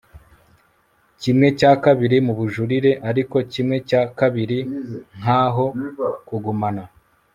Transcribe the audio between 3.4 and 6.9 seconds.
kimwe cya kabiri nkaho kugumana